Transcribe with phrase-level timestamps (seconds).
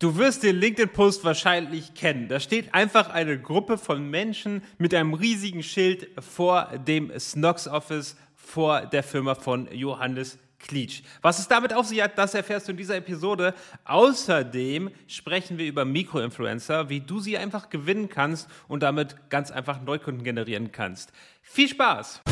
[0.00, 2.28] Du wirst den LinkedIn-Post wahrscheinlich kennen.
[2.28, 8.82] Da steht einfach eine Gruppe von Menschen mit einem riesigen Schild vor dem Snox-Office vor
[8.82, 11.02] der Firma von Johannes Klitsch.
[11.20, 13.54] Was es damit auf sich hat, das erfährst du in dieser Episode.
[13.86, 19.82] Außerdem sprechen wir über Mikroinfluencer, wie du sie einfach gewinnen kannst und damit ganz einfach
[19.82, 21.12] Neukunden generieren kannst.
[21.42, 22.22] Viel Spaß!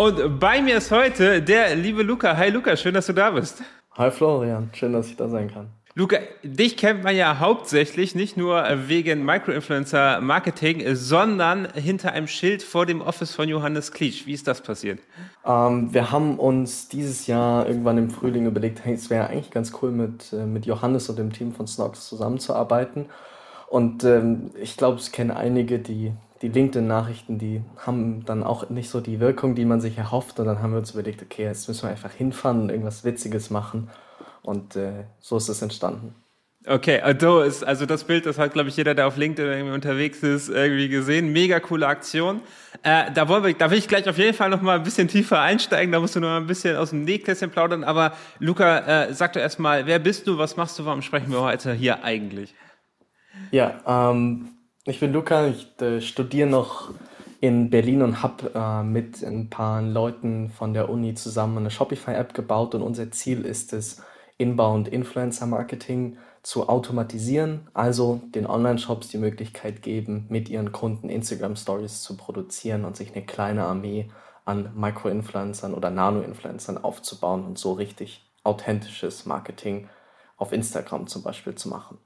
[0.00, 2.34] Und bei mir ist heute der liebe Luca.
[2.34, 3.62] Hi Luca, schön, dass du da bist.
[3.98, 5.72] Hi Florian, schön, dass ich da sein kann.
[5.94, 12.62] Luca, dich kennt man ja hauptsächlich nicht nur wegen Microinfluencer Marketing, sondern hinter einem Schild
[12.62, 14.24] vor dem Office von Johannes Klitsch.
[14.24, 15.00] Wie ist das passiert?
[15.44, 19.70] Ähm, wir haben uns dieses Jahr irgendwann im Frühling überlegt, hey, es wäre eigentlich ganz
[19.82, 23.10] cool, mit, äh, mit Johannes und dem Team von Snox zusammenzuarbeiten.
[23.68, 28.88] Und ähm, ich glaube, es kennen einige, die die LinkedIn-Nachrichten, die haben dann auch nicht
[28.88, 30.40] so die Wirkung, die man sich erhofft.
[30.40, 33.50] Und dann haben wir uns überlegt, okay, jetzt müssen wir einfach hinfahren und irgendwas Witziges
[33.50, 33.90] machen.
[34.42, 36.14] Und äh, so ist es entstanden.
[36.66, 39.74] Okay, also, ist, also das Bild, das hat, glaube ich, jeder, der auf LinkedIn irgendwie
[39.74, 41.32] unterwegs ist, irgendwie gesehen.
[41.32, 42.42] Mega coole Aktion.
[42.82, 45.08] Äh, da, wollen wir, da will ich gleich auf jeden Fall noch mal ein bisschen
[45.08, 45.92] tiefer einsteigen.
[45.92, 47.82] Da musst du noch mal ein bisschen aus dem Nähkästchen plaudern.
[47.82, 51.40] Aber Luca, äh, sag doch erstmal, wer bist du, was machst du, warum sprechen wir
[51.40, 52.54] heute hier eigentlich?
[53.50, 54.50] Ja, ähm,
[54.84, 56.90] ich bin Luca, ich äh, studiere noch
[57.40, 62.34] in Berlin und habe äh, mit ein paar Leuten von der Uni zusammen eine Shopify-App
[62.34, 64.02] gebaut und unser Ziel ist es,
[64.38, 71.56] Inbound Influencer Marketing zu automatisieren, also den Online-Shops die Möglichkeit geben, mit ihren Kunden Instagram
[71.56, 74.10] Stories zu produzieren und sich eine kleine Armee
[74.46, 79.90] an Micro-Influencern oder Nano-Influencern aufzubauen und so richtig authentisches Marketing
[80.38, 81.98] auf Instagram zum Beispiel zu machen.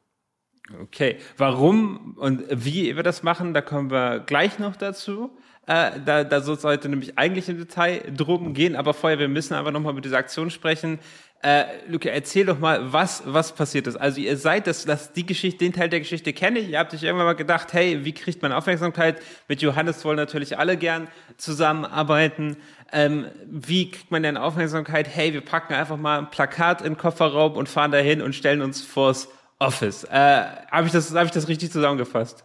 [0.72, 5.30] Okay, warum und wie wir das machen, da kommen wir gleich noch dazu.
[5.66, 9.28] Äh, da, da soll es heute nämlich eigentlich im Detail drum gehen, aber vorher, wir
[9.28, 10.98] müssen einfach nochmal mit dieser Aktion sprechen.
[11.42, 13.96] Äh, Luke, erzähl doch mal, was, was passiert ist.
[13.96, 16.70] Also ihr seid, das, das, die Geschichte, den Teil der Geschichte kenne ich.
[16.70, 19.20] Ihr habt euch irgendwann mal gedacht, hey, wie kriegt man Aufmerksamkeit?
[19.48, 22.56] Mit Johannes wollen natürlich alle gern zusammenarbeiten.
[22.92, 25.08] Ähm, wie kriegt man denn Aufmerksamkeit?
[25.08, 28.62] Hey, wir packen einfach mal ein Plakat in den Kofferraum und fahren dahin und stellen
[28.62, 29.28] uns vors
[29.66, 30.04] Office.
[30.04, 32.44] Äh, habe ich, das, hab ich das richtig zusammengefasst?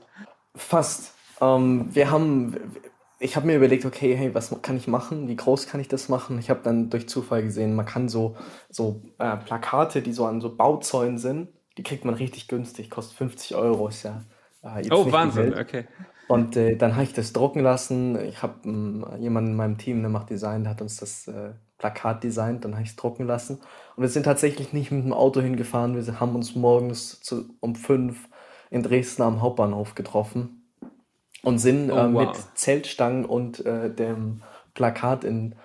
[0.55, 1.13] Fast.
[1.41, 2.55] Ähm, wir haben,
[3.19, 5.27] ich habe mir überlegt, okay, hey, was kann ich machen?
[5.27, 6.39] Wie groß kann ich das machen?
[6.39, 8.35] Ich habe dann durch Zufall gesehen, man kann so,
[8.69, 13.17] so äh, Plakate, die so an so Bauzäunen sind, die kriegt man richtig günstig, kostet
[13.17, 13.87] 50 Euro.
[13.87, 14.23] Ist ja
[14.63, 15.85] äh, jetzt Oh, Wahnsinn, okay.
[16.29, 18.15] Und äh, dann habe ich das drucken lassen.
[18.27, 21.53] Ich habe ähm, jemanden in meinem Team, der macht Design, der hat uns das äh,
[21.79, 23.55] Plakat designt, dann habe ich es drucken lassen.
[23.95, 27.73] Und wir sind tatsächlich nicht mit dem Auto hingefahren, wir haben uns morgens zu, um
[27.75, 28.29] fünf
[28.69, 30.71] in Dresden am Hauptbahnhof getroffen
[31.41, 32.27] und sind oh, äh, wow.
[32.27, 34.43] mit Zeltstangen und äh, dem
[34.75, 35.55] Plakat in,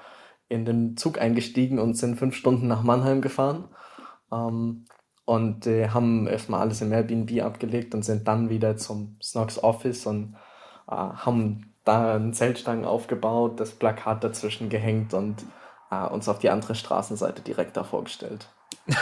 [0.48, 3.69] in den Zug eingestiegen und sind fünf Stunden nach Mannheim gefahren.
[4.32, 4.86] Ähm,
[5.26, 10.06] und äh, haben erstmal alles im Airbnb abgelegt und sind dann wieder zum Snox Office
[10.06, 10.36] und
[10.93, 15.45] haben da einen Zeltstangen aufgebaut, das Plakat dazwischen gehängt und
[15.91, 18.49] äh, uns auf die andere Straßenseite direkt da vorgestellt.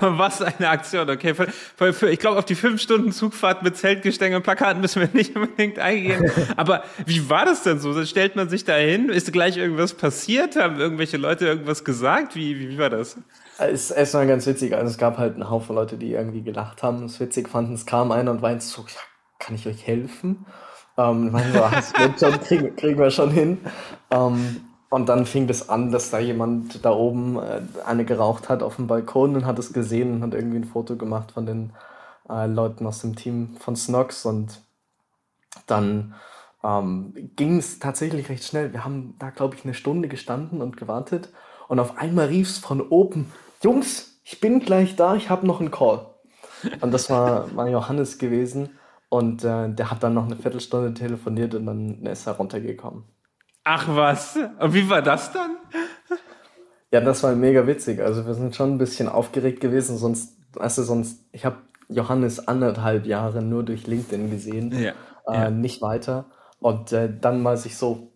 [0.00, 1.34] was eine Aktion, okay.
[1.34, 5.00] Für, für, für, ich glaube, auf die fünf Stunden Zugfahrt mit Zeltgestänge und Plakaten müssen
[5.00, 6.30] wir nicht unbedingt eingehen.
[6.56, 7.94] Aber wie war das denn so?
[7.94, 9.08] Dann stellt man sich da hin?
[9.08, 10.56] Ist gleich irgendwas passiert?
[10.56, 12.34] Haben irgendwelche Leute irgendwas gesagt?
[12.34, 13.16] Wie, wie, wie war das?
[13.58, 14.74] Es, es war ganz witzig.
[14.74, 17.74] Also es gab halt einen Haufen Leute, die irgendwie gelacht haben, es witzig fanden.
[17.74, 19.00] Es kam einer und weinte so, ja,
[19.38, 20.46] kann ich euch helfen?
[20.96, 21.60] Ähm, meinen so,
[22.18, 23.58] schon, kriegen, kriegen wir schon hin.
[24.10, 28.62] Ähm, und dann fing das an, dass da jemand da oben äh, eine geraucht hat
[28.62, 31.72] auf dem Balkon und hat es gesehen und hat irgendwie ein Foto gemacht von den
[32.28, 34.62] äh, Leuten aus dem Team von Snox und
[35.66, 36.14] dann
[36.64, 38.72] ähm, ging es tatsächlich recht schnell.
[38.72, 41.28] Wir haben da, glaube ich, eine Stunde gestanden und gewartet
[41.68, 43.30] und auf einmal rief es von oben,
[43.62, 46.06] Jungs, ich bin gleich da, ich habe noch einen Call.
[46.80, 48.77] Und das war, war Johannes gewesen
[49.08, 53.04] und äh, der hat dann noch eine Viertelstunde telefoniert und dann ist er runtergekommen.
[53.64, 54.38] Ach was.
[54.60, 55.56] Und wie war das dann?
[56.90, 58.00] Ja, das war mega witzig.
[58.00, 61.56] Also wir sind schon ein bisschen aufgeregt gewesen, sonst, also sonst, ich habe
[61.88, 64.92] Johannes anderthalb Jahre nur durch LinkedIn gesehen, ja,
[65.26, 65.50] äh, ja.
[65.50, 66.26] nicht weiter.
[66.60, 68.12] Und äh, dann mal sich so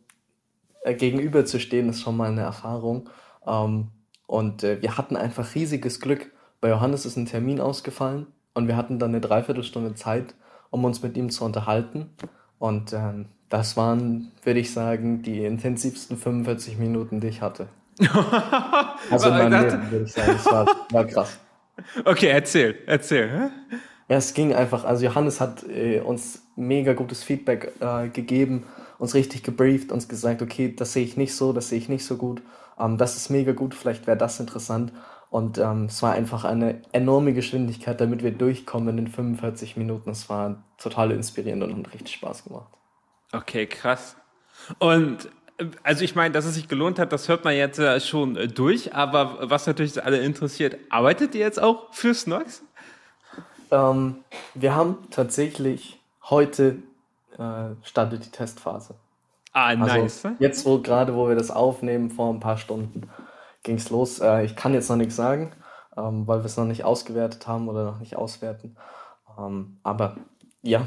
[0.84, 3.08] äh, gegenüber zu stehen, ist schon mal eine Erfahrung.
[3.46, 3.88] Ähm,
[4.26, 6.32] und äh, wir hatten einfach riesiges Glück.
[6.60, 10.34] Bei Johannes ist ein Termin ausgefallen und wir hatten dann eine Dreiviertelstunde Zeit,
[10.72, 12.10] um uns mit ihm zu unterhalten.
[12.58, 17.68] Und ähm, das waren, würde ich sagen, die intensivsten 45 Minuten, die ich hatte.
[19.10, 20.32] also in meinem Leben, würde ich sagen.
[20.32, 21.38] Das war, war krass.
[22.04, 23.50] Okay, erzähl, erzähl.
[24.08, 28.64] Ja, es ging einfach, also Johannes hat äh, uns mega gutes Feedback äh, gegeben
[29.02, 32.04] uns richtig gebrieft, uns gesagt, okay, das sehe ich nicht so, das sehe ich nicht
[32.04, 32.40] so gut,
[32.78, 34.92] ähm, das ist mega gut, vielleicht wäre das interessant.
[35.32, 40.10] Und ähm, es war einfach eine enorme Geschwindigkeit, damit wir durchkommen in den 45 Minuten.
[40.10, 42.68] Es war total inspirierend und hat richtig Spaß gemacht.
[43.32, 44.14] Okay, krass.
[44.78, 45.30] Und
[45.82, 48.46] also ich meine, dass es sich gelohnt hat, das hört man jetzt äh, schon äh,
[48.46, 52.62] durch, aber was natürlich alle interessiert, arbeitet ihr jetzt auch für Snox?
[53.70, 54.16] Ähm,
[54.52, 56.76] wir haben tatsächlich heute
[57.38, 58.96] äh, startet die Testphase.
[59.54, 60.28] Ah, also nice.
[60.40, 63.08] Jetzt, wo gerade, wo wir das aufnehmen, vor ein paar Stunden
[63.62, 64.20] ging es los.
[64.20, 65.52] Äh, ich kann jetzt noch nichts sagen,
[65.96, 68.76] ähm, weil wir es noch nicht ausgewertet haben oder noch nicht auswerten.
[69.38, 70.16] Ähm, aber
[70.62, 70.86] ja,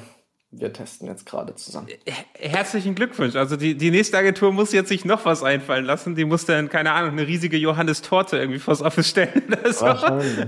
[0.52, 1.88] wir testen jetzt gerade zusammen.
[2.34, 3.36] Herzlichen Glückwunsch.
[3.36, 6.16] Also die, die nächste Agentur muss jetzt sich noch was einfallen lassen.
[6.16, 9.44] Die muss dann, keine Ahnung, eine riesige Johannes-Torte irgendwie vors Office stellen.
[9.72, 9.86] So.
[9.86, 10.48] Wahrscheinlich.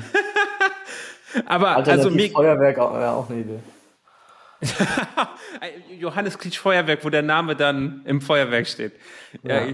[1.45, 3.59] Aber also mir Feuerwerk wäre auch eine Idee.
[5.99, 8.93] Johannes Klitsch Feuerwerk, wo der Name dann im Feuerwerk steht.
[9.43, 9.65] Ja.
[9.65, 9.73] ja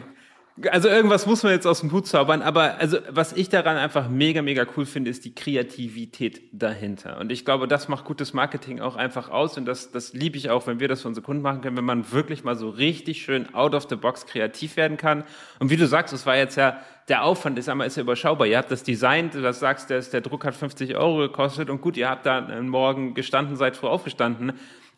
[0.69, 4.07] also irgendwas muss man jetzt aus dem Hut zaubern, aber also was ich daran einfach
[4.07, 7.17] mega, mega cool finde, ist die Kreativität dahinter.
[7.19, 10.51] Und ich glaube, das macht gutes Marketing auch einfach aus und das, das liebe ich
[10.51, 13.23] auch, wenn wir das für unsere Kunden machen können, wenn man wirklich mal so richtig
[13.23, 15.23] schön out of the box kreativ werden kann.
[15.57, 18.45] Und wie du sagst, es war jetzt ja, der Aufwand ist einmal ist ja überschaubar.
[18.45, 21.81] Ihr habt das designt, du das sagst, der, der Druck hat 50 Euro gekostet und
[21.81, 24.53] gut, ihr habt da Morgen gestanden, seid früh aufgestanden.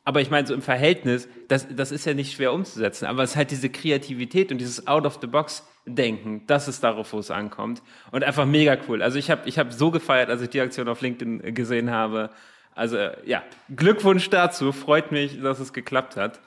[0.08, 3.06] Aber ich meine, so im Verhältnis, das, das ist ja nicht schwer umzusetzen.
[3.08, 7.82] Aber es ist halt diese Kreativität und dieses Out-of-the-Box-Denken, das ist darauf, wo es ankommt.
[8.12, 9.02] Und einfach mega cool.
[9.02, 12.30] Also ich habe ich hab so gefeiert, als ich die Aktion auf LinkedIn gesehen habe.
[12.76, 13.42] Also ja,
[13.76, 14.72] Glückwunsch dazu.
[14.72, 16.40] Freut mich, dass es geklappt hat.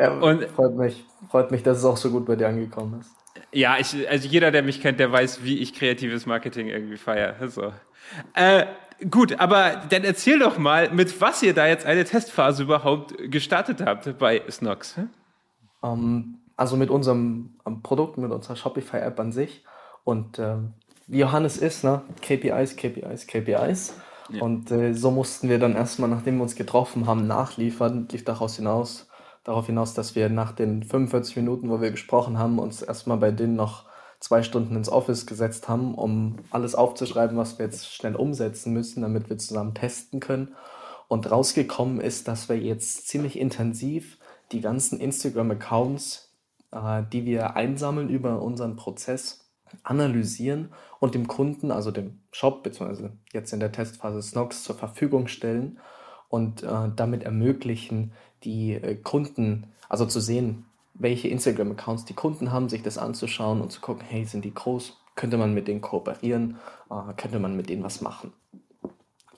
[0.00, 1.04] Ja, und, freut mich.
[1.30, 3.10] Freut mich, dass es auch so gut bei dir angekommen ist.
[3.52, 7.48] Ja, ich, also jeder, der mich kennt, der weiß, wie ich kreatives Marketing irgendwie feiere.
[7.48, 7.72] So.
[8.34, 8.66] Äh,
[9.10, 13.80] Gut, aber dann erzähl doch mal, mit was ihr da jetzt eine Testphase überhaupt gestartet
[13.80, 14.96] habt bei Snox.
[15.80, 19.64] Um, ähm, also mit unserem um, Produkt, mit unserer Shopify-App an sich.
[20.02, 20.56] Und äh,
[21.06, 22.02] wie Johannes ist, ne?
[22.22, 23.94] KPIs, KPIs, KPIs.
[24.30, 24.42] Ja.
[24.42, 28.08] Und äh, so mussten wir dann erstmal, nachdem wir uns getroffen haben, nachliefern.
[28.10, 29.08] Lief daraus hinaus,
[29.44, 33.30] darauf hinaus, dass wir nach den 45 Minuten, wo wir gesprochen haben, uns erstmal bei
[33.30, 33.84] denen noch
[34.20, 39.02] zwei Stunden ins Office gesetzt haben, um alles aufzuschreiben, was wir jetzt schnell umsetzen müssen,
[39.02, 40.54] damit wir zusammen testen können.
[41.06, 44.18] Und rausgekommen ist, dass wir jetzt ziemlich intensiv
[44.52, 46.34] die ganzen Instagram-Accounts,
[46.72, 49.48] äh, die wir einsammeln über unseren Prozess,
[49.82, 55.28] analysieren und dem Kunden, also dem Shop, beziehungsweise jetzt in der Testphase Snox zur Verfügung
[55.28, 55.78] stellen
[56.28, 58.12] und äh, damit ermöglichen,
[58.44, 60.64] die äh, Kunden, also zu sehen,
[60.98, 64.98] welche Instagram-Accounts die Kunden haben, sich das anzuschauen und zu gucken, hey, sind die groß?
[65.14, 66.58] Könnte man mit denen kooperieren?
[66.90, 68.32] Äh, könnte man mit denen was machen?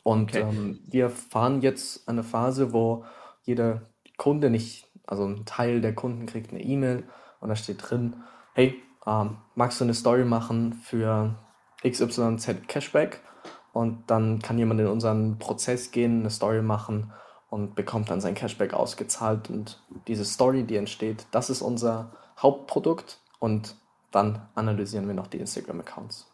[0.02, 0.40] Und okay.
[0.40, 3.04] ähm, wir fahren jetzt eine Phase, wo
[3.42, 3.82] jeder
[4.16, 7.04] Kunde nicht, also ein Teil der Kunden kriegt eine E-Mail
[7.40, 8.16] und da steht drin,
[8.54, 8.74] hey,
[9.06, 11.34] ähm, magst du eine Story machen für
[11.86, 13.20] XYZ Cashback?
[13.72, 17.12] Und dann kann jemand in unseren Prozess gehen, eine Story machen
[17.50, 19.50] und bekommt dann sein Cashback ausgezahlt.
[19.50, 23.76] Und diese Story, die entsteht, das ist unser Hauptprodukt und
[24.10, 26.29] dann analysieren wir noch die Instagram-Accounts.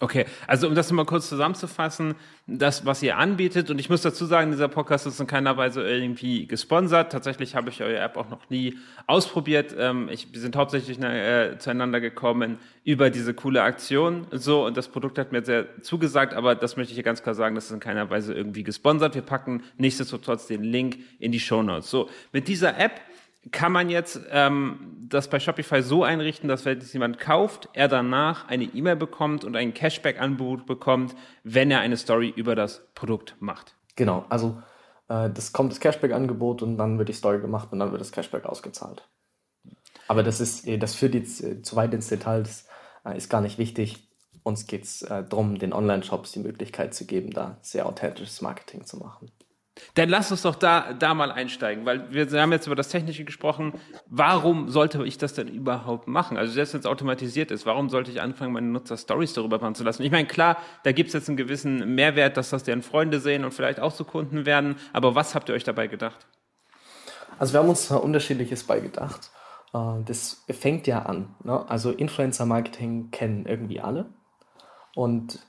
[0.00, 2.14] Okay, also um das nochmal kurz zusammenzufassen,
[2.46, 5.82] das, was ihr anbietet, und ich muss dazu sagen, dieser Podcast ist in keiner Weise
[5.82, 7.10] irgendwie gesponsert.
[7.10, 8.78] Tatsächlich habe ich eure App auch noch nie
[9.08, 9.74] ausprobiert.
[9.76, 14.28] Ähm, ich, wir sind hauptsächlich äh, zueinander gekommen über diese coole Aktion.
[14.30, 17.34] So, und das Produkt hat mir sehr zugesagt, aber das möchte ich hier ganz klar
[17.34, 19.16] sagen, das ist in keiner Weise irgendwie gesponsert.
[19.16, 21.90] Wir packen nichtsdestotrotz den Link in die Show Notes.
[21.90, 23.00] So, mit dieser App
[23.50, 27.88] kann man jetzt ähm, das bei Shopify so einrichten, dass wenn es jemand kauft, er
[27.88, 31.14] danach eine E-Mail bekommt und ein Cashback-Angebot bekommt,
[31.44, 33.76] wenn er eine Story über das Produkt macht.
[33.96, 34.62] Genau, also
[35.08, 38.12] äh, das kommt das Cashback-Angebot und dann wird die Story gemacht und dann wird das
[38.12, 39.08] Cashback ausgezahlt.
[40.08, 42.66] Aber das ist, äh, das führt jetzt äh, zu weit ins Detail, das
[43.04, 44.08] äh, ist gar nicht wichtig.
[44.42, 48.96] Uns geht es darum, den Online-Shops die Möglichkeit zu geben, da sehr authentisches Marketing zu
[48.96, 49.30] machen.
[49.94, 53.24] Dann lass uns doch da, da mal einsteigen, weil wir haben jetzt über das Technische
[53.24, 53.74] gesprochen.
[54.06, 56.36] Warum sollte ich das denn überhaupt machen?
[56.36, 59.74] Also selbst wenn es automatisiert ist, warum sollte ich anfangen, meine Nutzer Stories darüber machen
[59.74, 60.02] zu lassen?
[60.02, 63.44] Ich meine, klar, da gibt es jetzt einen gewissen Mehrwert, dass das deren Freunde sehen
[63.44, 64.76] und vielleicht auch zu Kunden werden.
[64.92, 66.26] Aber was habt ihr euch dabei gedacht?
[67.38, 69.30] Also wir haben uns unterschiedliches beigedacht.
[69.72, 71.34] Äh, das fängt ja an.
[71.44, 71.68] Ne?
[71.68, 74.06] Also Influencer-Marketing kennen irgendwie alle.
[74.94, 75.40] Und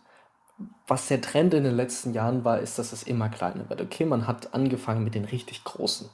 [0.89, 3.81] was der Trend in den letzten Jahren war, ist, dass es immer kleiner wird.
[3.81, 6.10] Okay, man hat angefangen mit den richtig großen,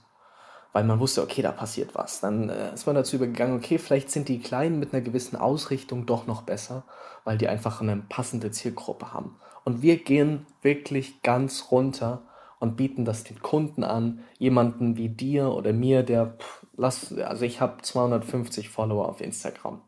[0.74, 2.20] weil man wusste, okay, da passiert was.
[2.20, 6.06] Dann äh, ist man dazu übergegangen, okay, vielleicht sind die Kleinen mit einer gewissen Ausrichtung
[6.06, 6.84] doch noch besser,
[7.24, 9.40] weil die einfach eine passende Zielgruppe haben.
[9.64, 12.24] Und wir gehen wirklich ganz runter
[12.60, 16.38] und bieten das den Kunden an, jemanden wie dir oder mir, der
[16.78, 19.82] lass, also ich habe 250 Follower auf Instagram.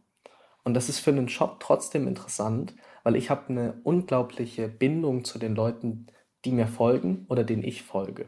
[0.64, 2.74] Und das ist für einen Shop trotzdem interessant,
[3.08, 6.08] weil ich habe eine unglaubliche Bindung zu den Leuten,
[6.44, 8.28] die mir folgen oder denen ich folge.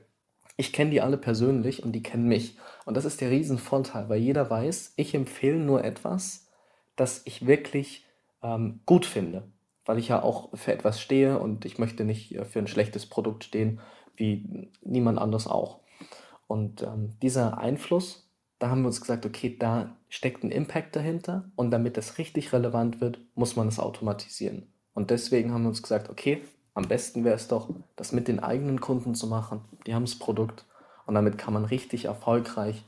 [0.56, 2.58] Ich kenne die alle persönlich und die kennen mich.
[2.86, 6.48] Und das ist der Riesenvorteil, weil jeder weiß, ich empfehle nur etwas,
[6.96, 8.06] das ich wirklich
[8.42, 9.52] ähm, gut finde.
[9.84, 13.06] Weil ich ja auch für etwas stehe und ich möchte nicht äh, für ein schlechtes
[13.06, 13.82] Produkt stehen,
[14.16, 15.82] wie niemand anderes auch.
[16.48, 18.29] Und ähm, dieser Einfluss,
[18.60, 22.54] da haben wir uns gesagt, okay, da steckt ein Impact dahinter und damit das richtig
[22.54, 24.72] relevant wird, muss man es automatisieren.
[24.94, 28.40] Und deswegen haben wir uns gesagt, okay, am besten wäre es doch, das mit den
[28.40, 29.62] eigenen Kunden zu machen.
[29.88, 30.66] Die haben das Produkt
[31.06, 32.86] und damit kann man richtig erfolgreich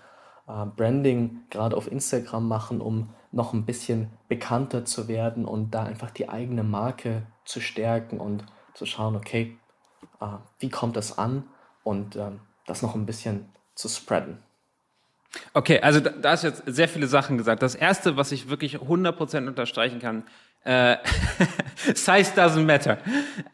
[0.47, 5.83] äh, Branding gerade auf Instagram machen, um noch ein bisschen bekannter zu werden und da
[5.83, 9.57] einfach die eigene Marke zu stärken und zu schauen, okay,
[10.19, 11.45] äh, wie kommt das an
[11.83, 12.31] und äh,
[12.67, 14.43] das noch ein bisschen zu spreaden.
[15.53, 17.61] Okay, also da, da hast jetzt sehr viele Sachen gesagt.
[17.61, 20.23] Das erste, was ich wirklich 100% unterstreichen kann,
[21.95, 22.99] Size doesn't matter.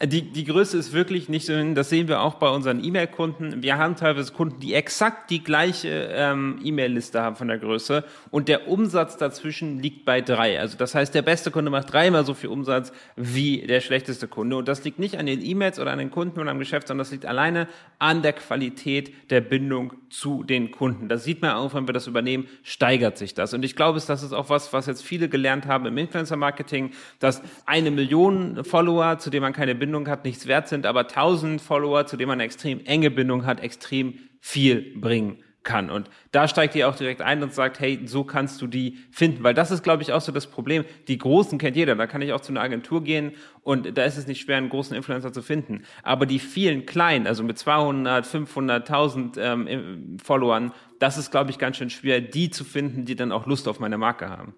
[0.03, 3.63] Die, die Größe ist wirklich nicht so, das sehen wir auch bei unseren E-Mail-Kunden.
[3.63, 8.49] Wir haben teilweise Kunden, die exakt die gleiche ähm, E-Mail-Liste haben von der Größe und
[8.49, 10.59] der Umsatz dazwischen liegt bei drei.
[10.59, 14.57] Also das heißt, der beste Kunde macht dreimal so viel Umsatz wie der schlechteste Kunde.
[14.57, 17.05] Und das liegt nicht an den E-Mails oder an den Kunden oder am Geschäft, sondern
[17.05, 21.07] das liegt alleine an der Qualität der Bindung zu den Kunden.
[21.07, 23.53] Das sieht man auch, wenn wir das übernehmen, steigert sich das.
[23.53, 27.41] Und ich glaube, das ist auch was, was jetzt viele gelernt haben im Influencer-Marketing, dass
[27.65, 32.05] eine Million Follower, zu denen man keine Bindung hat, nichts wert sind, aber tausend Follower,
[32.05, 35.91] zu denen man eine extrem enge Bindung hat, extrem viel bringen kann.
[35.91, 39.43] Und da steigt ihr auch direkt ein und sagt, hey, so kannst du die finden.
[39.43, 40.85] Weil das ist, glaube ich, auch so das Problem.
[41.07, 41.95] Die Großen kennt jeder.
[41.95, 44.69] Da kann ich auch zu einer Agentur gehen und da ist es nicht schwer, einen
[44.69, 45.83] großen Influencer zu finden.
[46.03, 51.59] Aber die vielen kleinen, also mit 200, 500, 1000 ähm, Followern, das ist, glaube ich,
[51.59, 54.55] ganz schön schwer, die zu finden, die dann auch Lust auf meine Marke haben.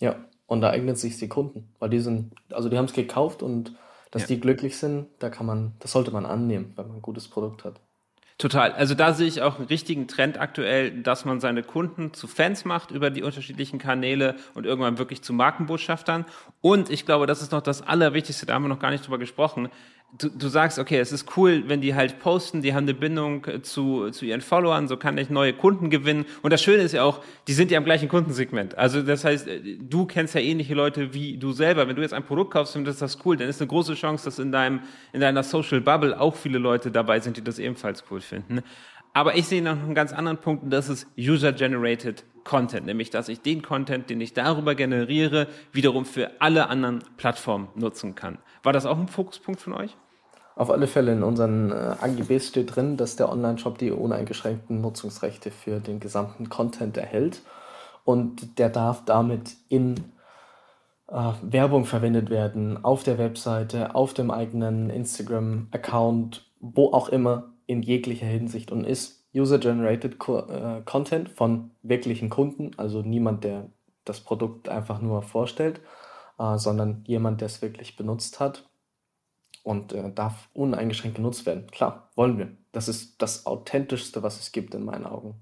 [0.00, 3.42] Ja, und da eignen sich die Kunden, weil die sind, also die haben es gekauft
[3.42, 3.74] und
[4.10, 4.28] dass ja.
[4.28, 7.64] die glücklich sind, da kann man, das sollte man annehmen, wenn man ein gutes Produkt
[7.64, 7.80] hat.
[8.38, 8.72] Total.
[8.72, 12.64] Also da sehe ich auch einen richtigen Trend aktuell, dass man seine Kunden zu Fans
[12.64, 16.24] macht über die unterschiedlichen Kanäle und irgendwann wirklich zu Markenbotschaftern.
[16.60, 19.18] Und ich glaube, das ist noch das Allerwichtigste, da haben wir noch gar nicht drüber
[19.18, 19.68] gesprochen
[20.18, 23.46] du, du sagst, okay, es ist cool, wenn die halt posten, die haben eine Bindung
[23.62, 26.24] zu, zu ihren Followern, so kann ich neue Kunden gewinnen.
[26.42, 28.76] Und das Schöne ist ja auch, die sind ja im gleichen Kundensegment.
[28.78, 29.48] Also das heißt,
[29.80, 31.88] du kennst ja ähnliche Leute wie du selber.
[31.88, 34.38] Wenn du jetzt ein Produkt kaufst, findest das cool, dann ist eine große Chance, dass
[34.38, 34.80] in deinem,
[35.12, 38.62] in deiner Social Bubble auch viele Leute dabei sind, die das ebenfalls cool finden.
[39.12, 43.28] Aber ich sehe noch einen ganz anderen Punkt und das ist User-Generated Content, nämlich dass
[43.28, 48.38] ich den Content, den ich darüber generiere, wiederum für alle anderen Plattformen nutzen kann.
[48.64, 49.96] War das auch ein Fokuspunkt von euch?
[50.56, 55.50] Auf alle Fälle in unseren äh, AGBs steht drin, dass der Online-Shop die uneingeschränkten Nutzungsrechte
[55.50, 57.42] für den gesamten Content erhält.
[58.04, 59.96] Und der darf damit in
[61.08, 67.82] äh, Werbung verwendet werden, auf der Webseite, auf dem eigenen Instagram-Account, wo auch immer, in
[67.82, 73.70] jeglicher Hinsicht und ist User-Generated Co äh, Content von wirklichen Kunden, also niemand, der
[74.04, 75.80] das Produkt einfach nur vorstellt,
[76.38, 78.64] äh, sondern jemand, der es wirklich benutzt hat
[79.64, 81.66] und äh, darf uneingeschränkt genutzt werden.
[81.72, 82.56] Klar, wollen wir.
[82.70, 85.34] Das ist das Authentischste, was es gibt in meinen Augen.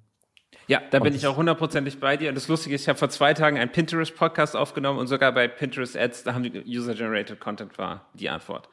[0.68, 2.28] Ja, da bin ich auch hundertprozentig bei dir.
[2.28, 5.48] Und das Lustige ist, ich habe vor zwei Tagen einen Pinterest-Podcast aufgenommen und sogar bei
[5.48, 8.68] Pinterest Ads, da haben die User-Generated Content war die Antwort.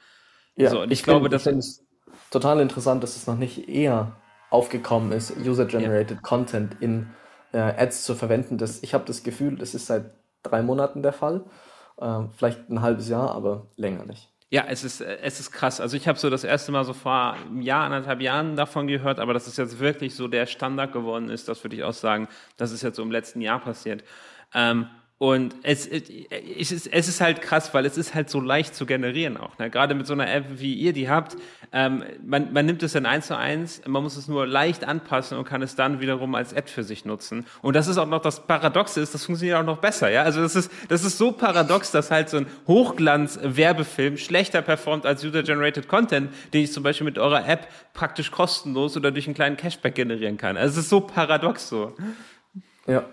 [0.56, 1.84] Ja, so, und ich, ich glaube, das ist
[2.30, 4.18] total interessant, dass es noch nicht eher
[4.52, 6.22] aufgekommen ist, User-Generated ja.
[6.22, 7.10] Content in
[7.54, 8.60] äh, Ads zu verwenden.
[8.60, 10.12] Das, ich habe das Gefühl, das ist seit
[10.44, 11.46] drei Monaten der Fall.
[11.98, 14.30] Äh, vielleicht ein halbes Jahr, aber länger nicht.
[14.52, 15.80] Ja, es ist, es ist krass.
[15.80, 19.20] Also ich habe so das erste Mal so vor einem Jahr, anderthalb Jahren davon gehört,
[19.20, 22.28] aber dass es jetzt wirklich so der Standard geworden ist, das würde ich auch sagen,
[22.58, 24.04] das ist jetzt so im letzten Jahr passiert.
[24.56, 24.88] Ähm,
[25.20, 28.86] und es, es, ist, es ist halt krass, weil es ist halt so leicht zu
[28.86, 29.58] generieren auch.
[29.60, 29.70] Ne?
[29.70, 31.36] Gerade mit so einer App, wie ihr die habt,
[31.74, 35.38] ähm, man, man nimmt es dann eins zu eins, man muss es nur leicht anpassen
[35.38, 37.46] und kann es dann wiederum als App für sich nutzen.
[37.62, 40.10] Und das ist auch noch das Paradoxe ist, das funktioniert auch noch besser.
[40.10, 45.06] Ja, also das ist das ist so paradox, dass halt so ein Hochglanz-Werbefilm schlechter performt
[45.06, 49.36] als User-Generated Content, den ich zum Beispiel mit eurer App praktisch kostenlos oder durch einen
[49.36, 50.56] kleinen Cashback generieren kann.
[50.56, 51.94] Also es ist so paradox so.
[52.88, 53.04] Ja.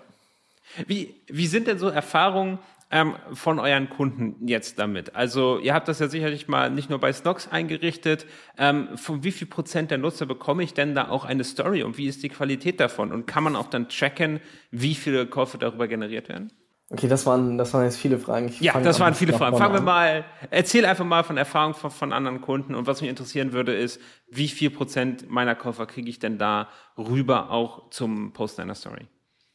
[0.85, 2.59] Wie, wie sind denn so Erfahrungen
[2.91, 5.15] ähm, von euren Kunden jetzt damit?
[5.15, 8.25] Also ihr habt das ja sicherlich mal nicht nur bei Stocks eingerichtet.
[8.57, 11.97] Ähm, von wie viel Prozent der Nutzer bekomme ich denn da auch eine Story und
[11.97, 13.11] wie ist die Qualität davon?
[13.11, 14.39] Und kann man auch dann tracken,
[14.71, 16.51] wie viele Käufe darüber generiert werden?
[16.89, 18.47] Okay, das waren, das waren jetzt viele Fragen.
[18.47, 19.57] Ich ja, das waren viele Fragen.
[19.57, 23.09] Fangen wir mal, erzähl einfach mal von Erfahrungen von, von, anderen Kunden und was mich
[23.09, 23.99] interessieren würde ist,
[24.31, 29.07] wie viel Prozent meiner Käufer kriege ich denn da rüber auch zum Post einer Story?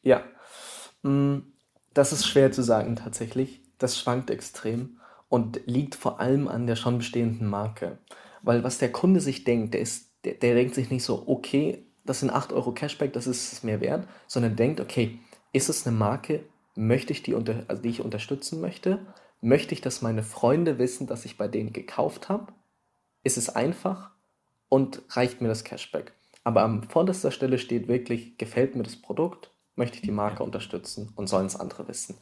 [0.02, 0.24] Ja,
[1.02, 3.60] das ist schwer zu sagen tatsächlich.
[3.78, 7.98] Das schwankt extrem und liegt vor allem an der schon bestehenden Marke.
[8.42, 11.86] Weil was der Kunde sich denkt, der, ist, der, der denkt sich nicht so, okay,
[12.04, 15.20] das sind 8 Euro Cashback, das ist es mir wert, sondern denkt, okay,
[15.52, 16.44] ist es eine Marke,
[16.74, 19.06] möchte ich die, unter, also die ich unterstützen möchte?
[19.40, 22.52] Möchte ich, dass meine Freunde wissen, dass ich bei denen gekauft habe?
[23.22, 24.10] Ist es einfach
[24.68, 26.12] und reicht mir das Cashback?
[26.44, 31.12] Aber an vorderster Stelle steht wirklich, gefällt mir das Produkt, möchte ich die Marke unterstützen
[31.16, 32.16] und sollen es andere wissen.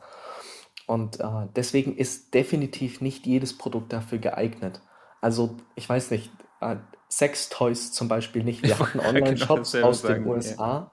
[0.87, 4.81] Und äh, deswegen ist definitiv nicht jedes Produkt dafür geeignet.
[5.21, 6.31] Also, ich weiß nicht,
[6.61, 6.77] äh,
[7.09, 8.63] Sex-Toys zum Beispiel nicht.
[8.63, 10.91] Wir hatten genau Online-Shops genau aus den USA, ja.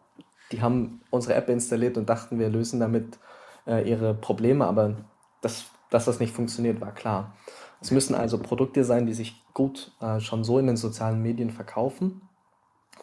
[0.52, 3.18] die haben unsere App installiert und dachten, wir lösen damit
[3.66, 4.98] äh, ihre Probleme, aber
[5.42, 7.36] das, dass das nicht funktioniert, war klar.
[7.82, 11.52] Es müssen also Produkte sein, die sich gut äh, schon so in den sozialen Medien
[11.52, 12.22] verkaufen.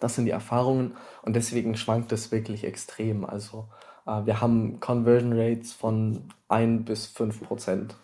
[0.01, 3.25] Das sind die Erfahrungen und deswegen schwankt es wirklich extrem.
[3.25, 3.69] Also
[4.07, 7.97] äh, wir haben Conversion Rates von 1 bis 5 Prozent,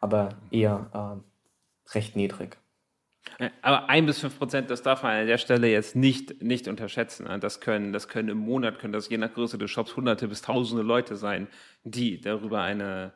[0.00, 2.58] aber eher äh, recht niedrig.
[3.62, 7.28] Aber ein bis fünf Prozent, das darf man an der Stelle jetzt nicht, nicht unterschätzen.
[7.40, 10.42] Das können, das können im Monat, können das je nach Größe des Shops hunderte bis
[10.42, 11.48] tausende Leute sein,
[11.84, 13.12] die darüber eine,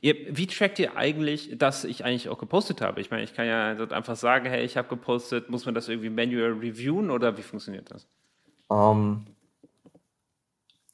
[0.00, 3.00] wie trackt ihr eigentlich, dass ich eigentlich auch gepostet habe?
[3.00, 6.10] Ich meine, ich kann ja einfach sagen, hey, ich habe gepostet, muss man das irgendwie
[6.10, 8.06] manual reviewen oder wie funktioniert das?
[8.68, 9.26] Um, ähm,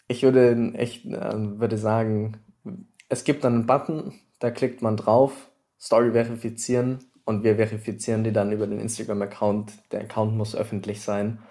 [0.09, 2.39] ich würde echt äh, würde sagen,
[3.09, 8.33] es gibt dann einen Button, da klickt man drauf, Story verifizieren und wir verifizieren die
[8.33, 9.93] dann über den Instagram-Account.
[9.93, 11.43] Der Account muss öffentlich sein.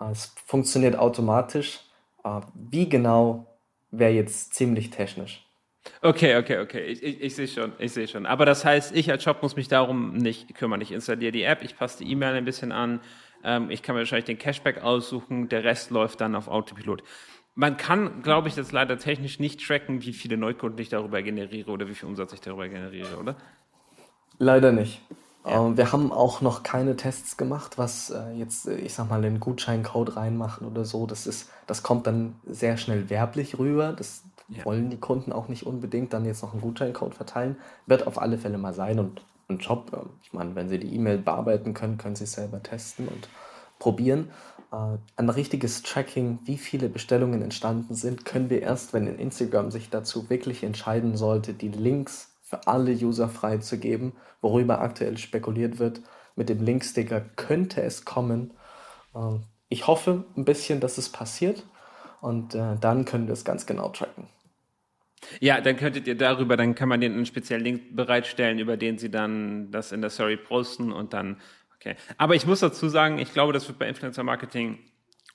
[0.00, 1.80] Äh, es funktioniert automatisch.
[2.24, 3.46] Äh, wie genau
[3.90, 5.46] wäre jetzt ziemlich technisch.
[6.02, 6.84] Okay, okay, okay.
[6.84, 8.26] Ich, ich, ich sehe schon, ich sehe schon.
[8.26, 10.80] Aber das heißt, ich als Shop muss mich darum nicht kümmern.
[10.80, 13.00] Ich installiere die App, ich passe die E-Mail ein bisschen an,
[13.42, 17.02] ähm, ich kann mir wahrscheinlich den Cashback aussuchen, der Rest läuft dann auf Autopilot.
[17.54, 21.70] Man kann, glaube ich, jetzt leider technisch nicht tracken, wie viele Neukunden ich darüber generiere
[21.70, 23.36] oder wie viel Umsatz ich darüber generiere, oder?
[24.38, 25.00] Leider nicht.
[25.44, 25.66] Ja.
[25.66, 29.22] Ähm, wir haben auch noch keine Tests gemacht, was äh, jetzt, äh, ich sag mal,
[29.22, 31.06] den Gutscheincode reinmachen oder so.
[31.06, 33.92] Das ist, das kommt dann sehr schnell werblich rüber.
[33.92, 34.64] Das ja.
[34.64, 37.56] wollen die Kunden auch nicht unbedingt dann jetzt noch einen Gutscheincode verteilen.
[37.86, 39.90] Wird auf alle Fälle mal sein und ein Job.
[39.94, 43.28] Ähm, ich meine, wenn Sie die E-Mail bearbeiten können, können Sie es selber testen und
[43.78, 44.30] probieren.
[44.72, 49.90] Äh, ein richtiges Tracking, wie viele Bestellungen entstanden sind, können wir erst, wenn Instagram sich
[49.90, 56.02] dazu wirklich entscheiden sollte, die Links für alle User freizugeben, worüber aktuell spekuliert wird.
[56.36, 58.52] Mit dem Linksticker könnte es kommen.
[59.14, 61.64] Äh, ich hoffe ein bisschen, dass es passiert
[62.20, 64.26] und äh, dann können wir es ganz genau tracken.
[65.40, 68.98] Ja, dann könntet ihr darüber, dann kann man den einen speziellen Link bereitstellen, über den
[68.98, 71.40] sie dann das in der Story posten und dann,
[71.76, 71.96] okay.
[72.16, 74.78] Aber ich muss dazu sagen, ich glaube, das wird bei Influencer Marketing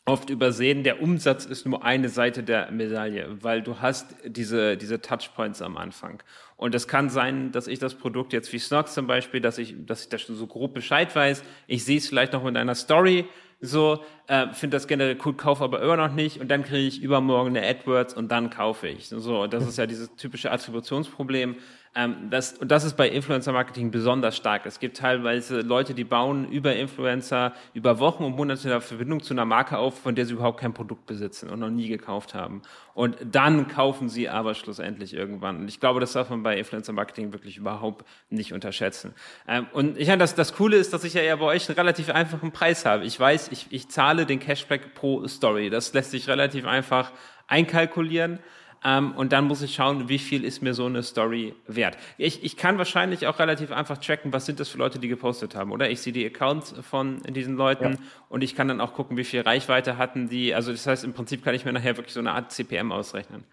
[0.05, 0.83] oft übersehen.
[0.83, 5.77] Der Umsatz ist nur eine Seite der Medaille, weil du hast diese, diese Touchpoints am
[5.77, 6.21] Anfang.
[6.57, 9.75] Und es kann sein, dass ich das Produkt jetzt wie Snox zum Beispiel, dass ich,
[9.85, 11.43] dass ich da schon so grob Bescheid weiß.
[11.67, 13.25] Ich sehe es vielleicht noch in einer Story,
[13.61, 17.01] so, äh, finde das generell cool, kaufe aber immer noch nicht und dann kriege ich
[17.01, 19.07] übermorgen eine AdWords und dann kaufe ich.
[19.09, 21.55] So, das ist ja dieses typische Attributionsproblem.
[21.97, 24.65] Ähm, das, und das ist bei Influencer-Marketing besonders stark.
[24.65, 29.33] Es gibt teilweise Leute, die bauen über Influencer über Wochen und Monate eine Verbindung zu
[29.33, 32.61] einer Marke auf, von der sie überhaupt kein Produkt besitzen und noch nie gekauft haben.
[32.93, 35.57] Und dann kaufen sie aber schlussendlich irgendwann.
[35.57, 39.13] Und ich glaube, das darf man bei Influencer-Marketing wirklich überhaupt nicht unterschätzen.
[39.47, 41.77] Ähm, und ich meine, das, das Coole ist, dass ich ja eher bei euch einen
[41.77, 43.05] relativ einfachen Preis habe.
[43.05, 45.69] Ich weiß, ich, ich zahle den Cashback pro Story.
[45.69, 47.13] Das lässt sich relativ einfach
[47.47, 48.39] einkalkulieren.
[48.85, 51.97] Ähm, und dann muss ich schauen, wie viel ist mir so eine Story wert.
[52.19, 55.55] Ich, ich kann wahrscheinlich auch relativ einfach tracken, was sind das für Leute, die gepostet
[55.55, 55.89] haben, oder?
[55.89, 57.99] Ich sehe die Accounts von diesen Leuten ja.
[58.29, 60.53] und ich kann dann auch gucken, wie viel Reichweite hatten die.
[60.53, 63.43] Also das heißt, im Prinzip kann ich mir nachher wirklich so eine Art CPM ausrechnen.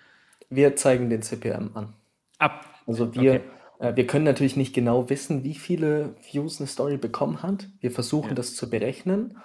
[0.51, 1.95] Wir zeigen den CPM an.
[2.39, 2.67] Ab.
[2.87, 3.43] Also wir, okay.
[3.79, 7.69] äh, wir können natürlich nicht genau wissen, wie viele Views eine Story bekommen hat.
[7.81, 8.35] Wir versuchen ja.
[8.35, 9.39] das zu berechnen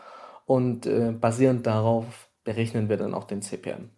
[0.45, 3.89] und äh, basierend darauf berechnen wir dann auch den CPM.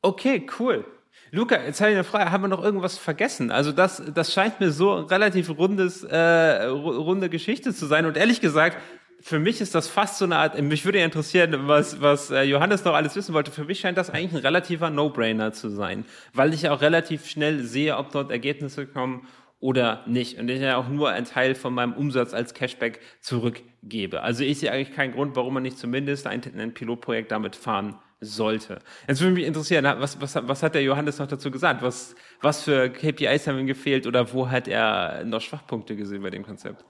[0.00, 0.84] Okay, cool.
[1.30, 2.30] Luca, jetzt habe ich eine Frage.
[2.30, 3.50] Haben wir noch irgendwas vergessen?
[3.50, 8.06] Also das, das scheint mir so relativ rundes, äh, runde Geschichte zu sein.
[8.06, 8.78] Und ehrlich gesagt,
[9.20, 12.42] für mich ist das fast so eine Art, mich würde ja interessieren, was, was äh,
[12.42, 13.50] Johannes noch alles wissen wollte.
[13.50, 17.64] Für mich scheint das eigentlich ein relativer No-Brainer zu sein, weil ich auch relativ schnell
[17.64, 19.26] sehe, ob dort Ergebnisse kommen
[19.60, 20.38] oder nicht.
[20.38, 24.22] Und ich ja auch nur einen Teil von meinem Umsatz als Cashback zurückgebe.
[24.22, 27.98] Also ich sehe eigentlich keinen Grund, warum man nicht zumindest ein, ein Pilotprojekt damit fahren
[28.24, 28.80] sollte.
[29.06, 31.82] Jetzt würde mich interessieren, was, was, was hat der Johannes noch dazu gesagt?
[31.82, 36.30] Was, was für KPIs haben ihm gefehlt oder wo hat er noch Schwachpunkte gesehen bei
[36.30, 36.84] dem Konzept?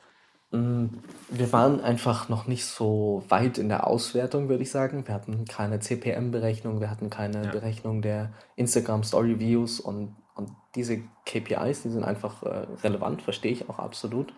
[0.55, 0.87] Mm,
[1.31, 5.07] wir waren einfach noch nicht so weit in der Auswertung, würde ich sagen.
[5.07, 7.51] Wir hatten keine CPM-Berechnung, wir hatten keine ja.
[7.51, 13.79] Berechnung der Instagram-Story-Views und, und diese KPIs, die sind einfach äh, relevant, verstehe ich auch
[13.79, 14.33] absolut.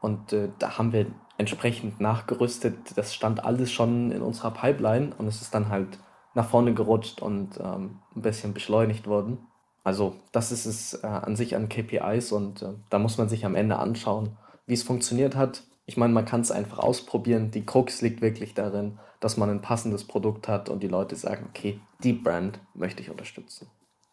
[0.00, 1.06] Und äh, da haben wir
[1.38, 2.96] entsprechend nachgerüstet.
[2.96, 5.98] Das stand alles schon in unserer Pipeline und es ist dann halt
[6.36, 9.38] nach vorne gerutscht und ähm, ein bisschen beschleunigt worden.
[9.82, 13.46] Also das ist es äh, an sich an KPIs und äh, da muss man sich
[13.46, 15.62] am Ende anschauen, wie es funktioniert hat.
[15.86, 17.52] Ich meine, man kann es einfach ausprobieren.
[17.52, 21.46] Die Krux liegt wirklich darin, dass man ein passendes Produkt hat und die Leute sagen,
[21.48, 23.70] okay, die Brand möchte ich unterstützen.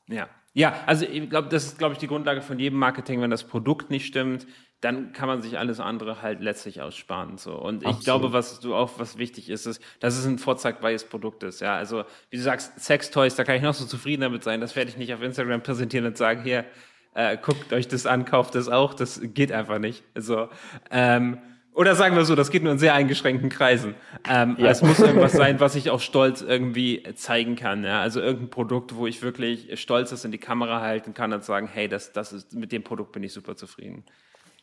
[0.07, 3.19] Ja, ja, also ich glaube, das ist, glaube ich, die Grundlage von jedem Marketing.
[3.19, 4.47] Wenn das Produkt nicht stimmt,
[4.83, 7.37] dann kann man sich alles andere halt letztlich aussparen.
[7.37, 7.53] So.
[7.53, 8.03] Und ich Absolut.
[8.03, 11.61] glaube, was du auch, was wichtig ist, ist, dass es ein vorzeigbares Produkt ist.
[11.61, 14.59] Ja, also wie du sagst, Sextoys, da kann ich noch so zufrieden damit sein.
[14.59, 16.65] Das werde ich nicht auf Instagram präsentieren und sagen, hier,
[17.13, 20.03] äh, guckt euch das an, kauft das auch, das geht einfach nicht.
[20.15, 20.49] Also,
[20.91, 21.37] ähm,
[21.73, 23.95] oder sagen wir so, das geht nur in sehr eingeschränkten Kreisen.
[24.29, 24.69] Ähm, ja.
[24.69, 27.83] Es muss irgendwas sein, was ich auch stolz irgendwie zeigen kann.
[27.83, 28.01] Ja?
[28.01, 31.67] Also irgendein Produkt, wo ich wirklich stolz das in die Kamera halten kann und sagen,
[31.71, 34.03] hey, das, das ist, mit dem Produkt bin ich super zufrieden.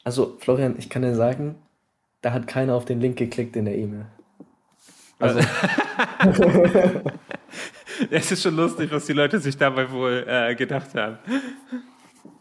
[0.04, 1.56] Also, Florian, ich kann dir sagen,
[2.22, 4.06] da hat keiner auf den Link geklickt in der E-Mail.
[5.18, 5.40] Also.
[8.10, 11.18] es ist schon lustig, was die Leute sich dabei wohl äh, gedacht haben.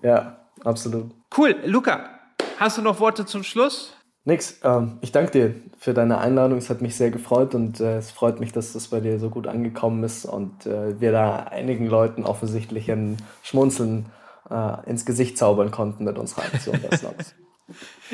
[0.02, 1.12] Ja, absolut.
[1.38, 1.56] Cool.
[1.66, 2.10] Luca,
[2.58, 3.94] hast du noch Worte zum Schluss?
[4.24, 4.60] Nix.
[4.64, 6.58] Ähm, ich danke dir für deine Einladung.
[6.58, 9.30] Es hat mich sehr gefreut und äh, es freut mich, dass das bei dir so
[9.30, 14.08] gut angekommen ist und äh, wir da einigen Leuten offensichtlich ein Schmunzeln
[14.50, 17.02] äh, ins Gesicht zaubern konnten mit unserer Aktion des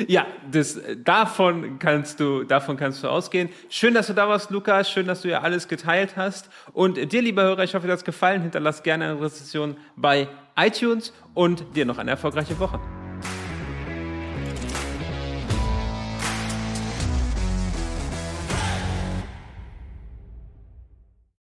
[0.06, 3.48] Ja, das, davon, kannst du, davon kannst du ausgehen.
[3.68, 4.90] Schön, dass du da warst, Lukas.
[4.90, 6.50] Schön, dass du ja alles geteilt hast.
[6.72, 8.42] Und dir, lieber Hörer, ich hoffe, dir hat es gefallen.
[8.42, 12.80] Hinterlass gerne eine Rezession bei iTunes und dir noch eine erfolgreiche Woche.